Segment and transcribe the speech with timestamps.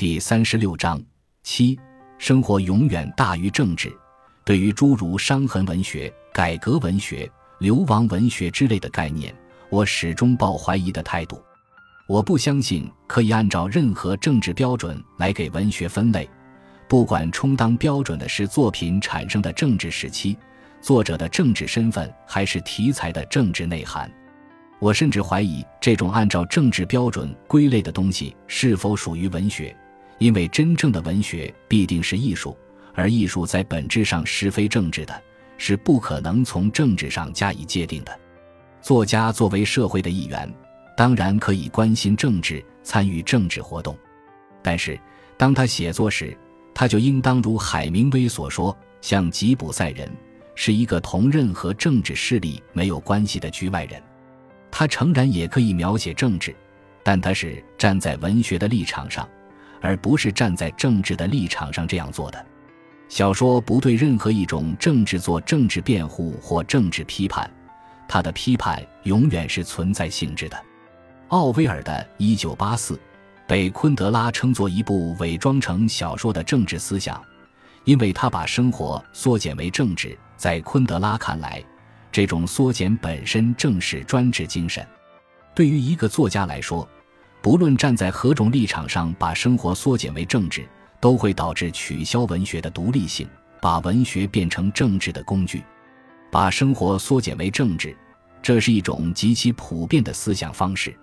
[0.00, 0.98] 第三十六章
[1.42, 1.78] 七，
[2.16, 3.94] 生活永远大于政治。
[4.46, 9.30] 对于诸如伤痕文学、改革文学、流亡文学之类的概念，
[9.68, 11.38] 我始终抱怀疑的态度。
[12.08, 16.26] 我不相信可以按照任何政治标准来给文学分类，
[16.88, 20.34] 不管充当标准的是作品产生的政治时期、
[20.80, 24.10] 作者的政治身份，还是题材的政治内涵。
[24.78, 29.76] 我甚至怀疑，这种按照政治标准归类的东西是否属于文学，
[30.20, 32.56] 因为真正的文学必定是艺术，
[32.94, 35.22] 而艺术在本质上是非政治的，
[35.58, 38.16] 是不可能从政治上加以界定的。
[38.80, 40.48] 作家作为社会的一员。
[40.96, 43.96] 当然可以关心政治，参与政治活动，
[44.62, 45.00] 但是
[45.38, 46.36] 当他写作时，
[46.74, 50.12] 他就应当如海明威所说，像吉普赛人，
[50.54, 54.02] 是一个同任何政治势力没有关系的局外人。
[54.70, 56.54] 他诚然也可以描写政治，
[57.02, 59.26] 但他是站在文学的立场上，
[59.80, 62.46] 而不是站在政治的立场上这样做的。
[63.08, 67.50] 小说不对任何一种政治做政治辩护或政治批判，
[68.06, 70.56] 他的批判永远是存在性质的。
[71.28, 72.94] 奥威尔的《一九八四》
[73.46, 77.20] 被昆德拉称作一部伪装成小说的政治思想，
[77.84, 80.16] 因为他把生活缩减为政治。
[80.36, 81.62] 在昆德拉看来，
[82.10, 84.86] 这种缩减本身正是专制精神。
[85.54, 86.88] 对于一个作家来说，
[87.42, 90.66] 不论站在何种立场上，把生活缩减为政治，
[91.00, 93.26] 都会导致取消文学的独立性，
[93.62, 95.62] 把文学变成政治的工具。
[96.30, 97.96] 把生活缩减为政治，
[98.42, 100.94] 这是一种极其普遍的思想方式。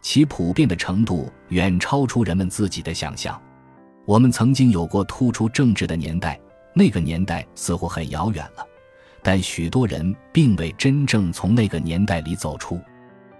[0.00, 3.40] 其普遍的程度远超出人们自己的想象。
[4.06, 6.40] 我们曾经有过突出政治的年代，
[6.74, 8.66] 那个年代似乎很遥远了，
[9.22, 12.80] 但许多人并未真正从那个年代里走出。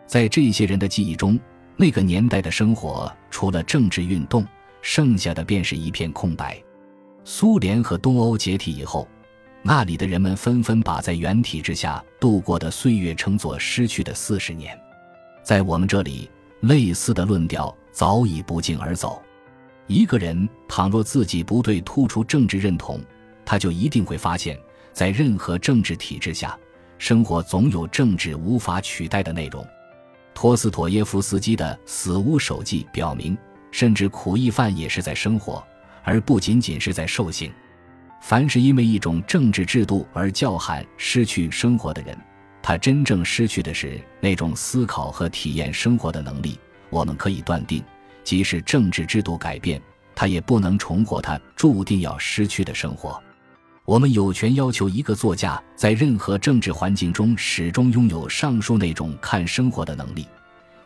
[0.07, 1.39] 在这些人的记忆中，
[1.77, 4.47] 那个年代的生活除了政治运动，
[4.83, 6.63] 剩下的便是一片空白。
[7.25, 9.07] 苏联和东欧解体以后，
[9.63, 14.79] 那里的人们纷纷把在原体制下度过的岁月称作失去的四十年。
[15.43, 16.31] 在我们这里。
[16.61, 19.23] 类似的论调早已不胫而走。
[19.87, 23.01] 一个人倘若自己不对突出政治认同，
[23.45, 24.59] 他就一定会发现，
[24.93, 26.59] 在任何政治体制下，
[26.99, 29.65] 生活总有政治无法取代的内容。
[30.37, 33.35] 托斯妥耶夫斯基的《死屋手记》表明，
[33.71, 35.67] 甚至苦役犯也是在生活，
[36.05, 37.51] 而不仅仅是在受刑。
[38.21, 42.15] 凡是因为一种政治制度而叫喊失去生活的人。
[42.63, 46.59] 他真正失去的是那种思考和体验生活的能力。
[46.91, 47.83] 我们可以断定，
[48.23, 49.81] 即使政治制度改变，
[50.15, 53.19] 他也不能重获他注定要失去的生活。
[53.87, 60.27] 我们有权要求一个作家在任何政治环境中始终拥有上述那种看生活的能力，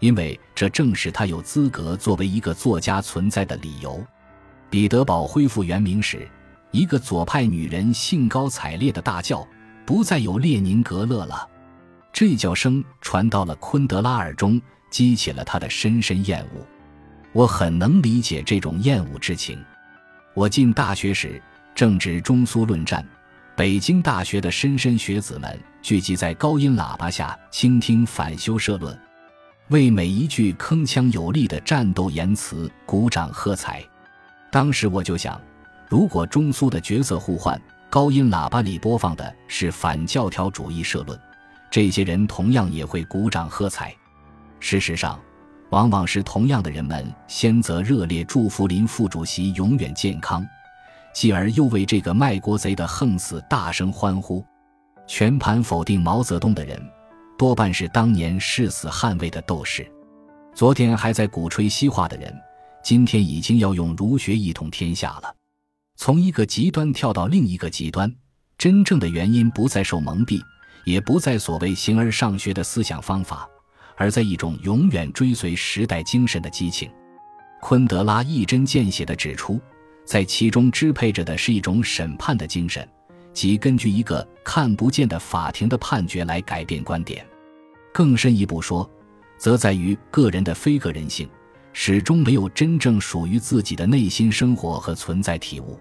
[0.01, 4.05] 因为这正是他有资格作为一个作家存在的理由。
[4.69, 6.29] 彼得堡恢复原名时，
[6.73, 9.49] 一个左派女人兴高采烈地大叫
[9.87, 11.49] ：“不再有列宁格勒了！”
[12.13, 14.61] 这叫声传到了昆德拉耳中，
[14.91, 16.67] 激起了他的深深厌恶。
[17.33, 19.59] 我很能理解这种厌恶之情。
[20.35, 21.43] 我进大学时
[21.75, 23.07] 正值中苏论战，
[23.57, 28.99] 北京大学的莘莘学子们聚集在高音喇叭下倾听反修社论，
[29.69, 33.83] 为每一句铿锵有力的战斗言辞鼓掌喝彩。
[34.51, 35.41] 当时我就想，
[35.89, 41.19] 如果中苏的角色互换，高音喇叭里播放的是反教条主义社论。
[41.71, 43.95] 这些人同样也会鼓掌喝彩。
[44.59, 45.19] 事实上，
[45.71, 50.45] 往往是同样的人们先则热烈祝福林副主席永远健康，
[51.15, 54.45] 继而又为这个卖国贼的横死大声欢呼。
[55.07, 56.81] 全盘否定毛泽东的人，
[57.37, 59.91] 多半是当年誓死捍卫的斗士。
[60.55, 62.33] 昨天还在鼓吹西化的人，
[62.83, 65.35] 今天已经要用儒学一统天下了。
[65.97, 68.13] 从一个极端跳到另一个极端，
[68.57, 70.41] 真正的原因不再受蒙蔽。
[70.87, 73.47] 也不在所谓形而上学的思想方法，
[73.97, 76.91] 而在一种永远追随时代精神的激情。
[77.61, 79.61] 昆德拉一针见血地指出，
[80.11, 82.85] 在其中支配着的是一种审判的精神，
[83.33, 87.25] 即根据一个看不见的法庭的判决来改变观点。
[87.95, 88.91] 更深一步说，
[89.39, 91.31] 则在于个人的非个人性，
[91.73, 95.79] 始终没有真正属于自己的内心生活和存在体悟。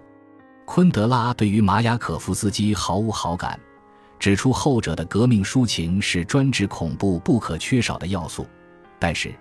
[0.64, 3.58] 昆德拉对于马雅可夫斯基毫无好感。
[4.20, 8.46] 指出后者的革命抒情是专制恐怖不可缺少的要素，
[8.96, 9.34] 但是，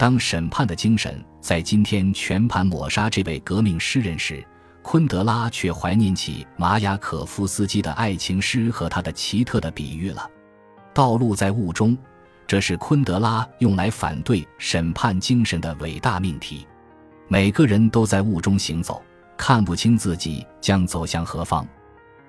[0.00, 4.42] 当审判的精神在今天全盘抹杀这位革命诗人时，
[4.80, 10.26] 昆德拉却怀念起马雅可夫斯基的爱情诗和他的奇特的比喻了。
[10.94, 11.94] 道路在雾中，
[12.46, 16.66] 这是昆德拉用来反对审判精神的伟大命题。
[17.28, 19.02] 每个人都在雾中行走，
[19.36, 21.68] 看不清自己将走向何方。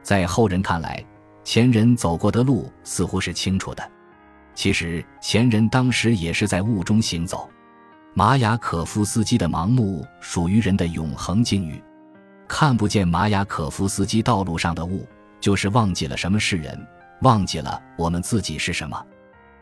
[0.04, 1.02] 在后人看来，
[1.46, 3.92] 前人走过的路似乎是清楚的，
[4.54, 7.50] 其实前人当时也是在雾中行走。
[8.14, 11.82] 马雅可夫斯基的盲目属于人的永恒境遇，
[12.46, 15.08] 看不见马雅可夫斯基道路上的雾，
[15.40, 16.86] 就是忘记了什么是人，
[17.22, 19.02] 忘记了我们自己是什么。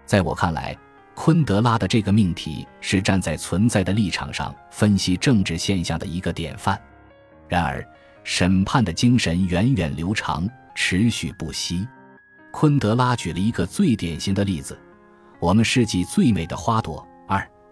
[0.04, 0.75] 在我看来，
[1.13, 6.80] 昆德拉的这个命题是站在存在的立场上分析政治现象的一个典范。
[7.48, 7.88] 然而，
[8.24, 11.88] 审判的精神源远流长，持续不息。
[12.51, 14.75] 昆德拉举了一个最典型的例子：
[15.40, 17.07] 我们世纪最美的花朵。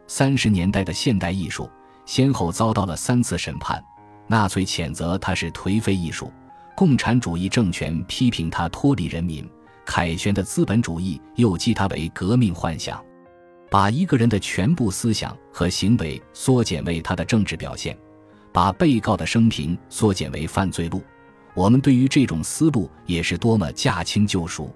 [0.07, 1.69] 三十年代的现代艺术
[2.06, 3.83] 先后遭到了三次审判，
[4.25, 6.31] 纳粹谴责它是颓废艺术，
[6.75, 9.48] 共产主义政权批评它脱离人民，
[9.86, 13.04] 凯旋的资本主义又讥他为革命幻想，
[13.69, 17.98] 把一个人的全部思想和行为缩减为他的政治表现，
[18.53, 21.03] 把被告的生平缩减为犯罪录。
[21.53, 24.74] 我们对于这种思路也是多么驾轻就熟。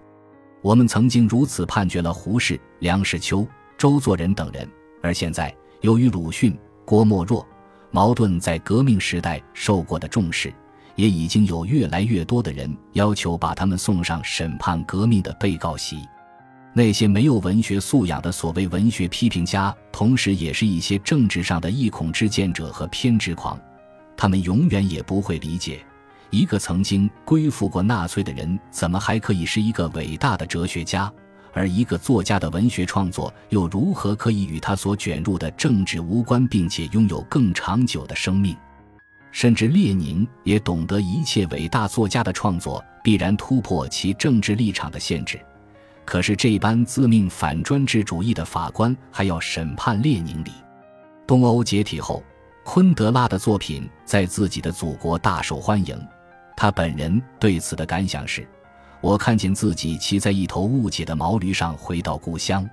[0.62, 4.70] 我们曾经如此判决了胡适、梁实秋、周作人等人。
[5.02, 7.46] 而现在，由于鲁迅、郭沫若、
[7.90, 10.54] 茅盾在革命时代受过的重视，
[10.96, 15.98] 也已经有越来越多的人要求把他们送上审判革命的被告席。
[16.74, 23.60] 那些没有文学素养的所谓文学批评家，同时也是一些政治上的异孔之见者和偏执狂。
[24.16, 25.84] 他们永远也不会理解，
[26.30, 31.12] 一个曾经归附过纳粹的人，怎么还可以是一个伟大的哲学家。
[31.54, 38.56] 而一个作家的文学创作又如何可以与他所卷入的政治无关，并且拥有更长久的生命？
[39.32, 45.40] 甚至列宁也懂得，一切伟大作家的创作必然突破其政治立场的限制。
[46.04, 50.52] 可是这般自命反专制主义的法官还要审判列宁里。
[51.26, 52.22] 东欧解体后，
[52.64, 55.98] 昆德拉的作品在自己的祖国大受欢迎。
[56.58, 58.48] 他本人对此的感想是。
[59.02, 62.70] 我看见自己骑在一头误解的毛驴上回到故乡，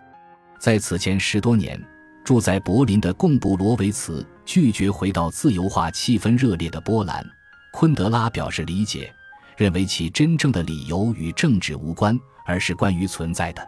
[0.60, 1.82] 在此前十多年
[2.22, 7.26] 住在柏林的贡布罗维茨拒绝回到自由化气氛热烈的波兰。
[7.72, 9.10] 昆德拉表示理解，
[9.56, 13.66] 认为其真正的理由与政治无关，而是关于存在的。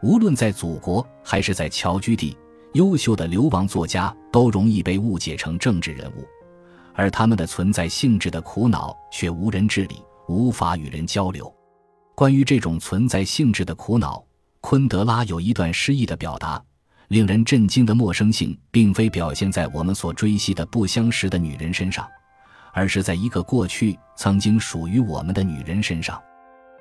[0.00, 2.36] 无论在祖国还是在侨居地，
[2.74, 6.24] 优秀的流亡作家都容易被误解成政治人物，
[6.94, 9.96] 而他们的存在性质的苦恼却无人治理，
[10.28, 11.52] 无法与人交流。
[12.18, 14.20] 关于这种存在性质的苦恼，
[14.60, 16.60] 昆德拉有一段诗意的表达：
[17.06, 22.04] 令人震惊的陌生性，并非表现在我们所追惜的不相识的女人身上，
[22.72, 26.20] 而是在一个过去曾经属于我们的女人身上。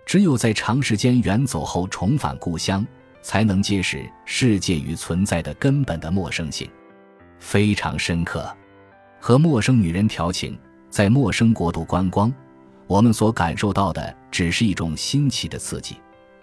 [0.07, 2.83] 只有在长时间远走后重返故乡，
[3.22, 6.68] 才能揭示世界与存在的根本的陌生性，
[7.38, 8.51] 非常深刻。
[9.19, 10.57] 和陌生女人调情，
[10.90, 12.33] 在陌生国度观光。
[12.88, 15.98] 我们所感受到的只是一种新奇的刺激，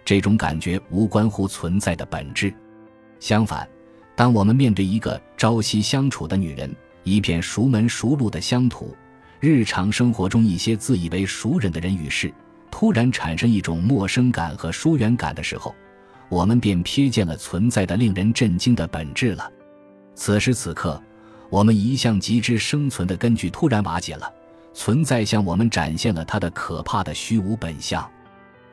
[0.04, 2.54] 这种感觉无关乎存在的本质。
[3.18, 3.66] 相反，
[4.14, 6.70] 当我们面对一个朝夕相处的女人，
[7.02, 8.94] 一片熟门熟路的乡土，
[9.40, 12.30] 日常生活中一些自以为熟人的人与事，
[12.70, 15.74] 突然产生一种陌生感和疏远感的时候，
[16.28, 19.50] 我们便瞥见了存在的令人震惊的本质了。
[20.14, 21.02] 此时此刻，
[21.48, 24.30] 我们一向极之生存的根据突然瓦解了。
[24.74, 28.06] 存在向我们展现了它的可怕的虚无本相。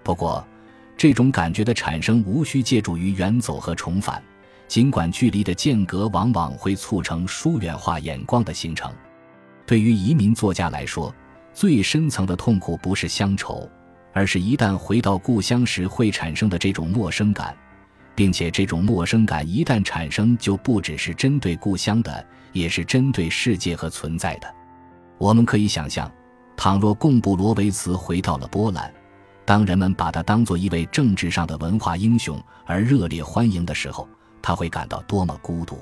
[0.04, 0.46] 不过，
[0.98, 4.22] 这种感觉的产生无需借助于远走和重返，
[4.68, 8.92] 尽管距离的间隔往往会促成疏远化眼光的形成。
[9.66, 11.14] 对于移民作家来说，
[11.54, 13.70] 最深层的痛苦不是乡愁，
[14.12, 17.56] 而是一旦回到故乡时会产生的这种陌生感，
[18.16, 24.61] 并且这种陌生感一旦产生，就不只是针对故乡的，也是针对世界和存在的。
[25.22, 26.12] 我们可以想象，
[26.58, 28.92] 倘若贡布罗维茨回到了波兰，
[29.46, 34.10] 当人们把他当做一位政治上的文化英雄而热烈欢迎的时候，
[34.42, 35.78] 他会感到多么孤独。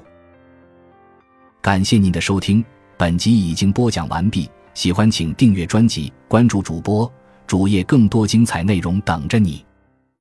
[1.62, 2.62] 感谢您的收听，
[2.98, 4.52] 本集已经播讲完毕。
[4.74, 7.10] 喜欢请订阅专辑，关注主播
[7.48, 9.66] 主页，更多精彩内容等着你。